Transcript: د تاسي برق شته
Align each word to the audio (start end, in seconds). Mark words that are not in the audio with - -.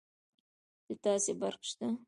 د 0.87 0.89
تاسي 1.03 1.31
برق 1.39 1.61
شته 1.69 1.87